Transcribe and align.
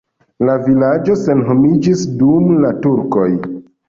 La 0.47 0.53
vilaĝo 0.67 1.17
senhomiĝis 1.23 2.05
dum 2.21 2.49
la 2.65 2.73
turkoj. 2.87 3.29